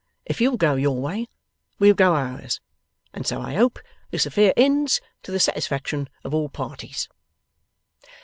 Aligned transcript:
If 0.25 0.41
you'll 0.41 0.57
go 0.57 0.73
your 0.73 0.99
way, 0.99 1.27
we'll 1.77 1.93
go 1.93 2.15
ours, 2.15 2.59
and 3.13 3.27
so 3.27 3.39
I 3.39 3.53
hope 3.53 3.77
this 4.09 4.25
affair 4.25 4.51
ends 4.57 4.99
to 5.21 5.31
the 5.31 5.39
satisfaction 5.39 6.09
of 6.23 6.33
all 6.33 6.49
parties. 6.49 7.07